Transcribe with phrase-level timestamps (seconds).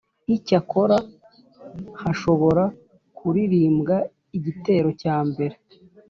[0.35, 0.97] Icyakora
[2.01, 2.63] hashobora
[3.17, 3.95] kuririmbwa
[4.37, 5.55] igitero cya mbere